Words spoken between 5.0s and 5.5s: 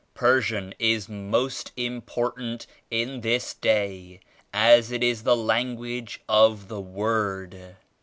is the